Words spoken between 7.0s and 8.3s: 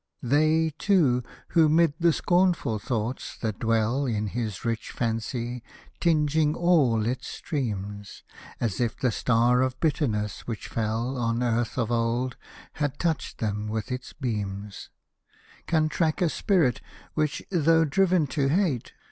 its streams,—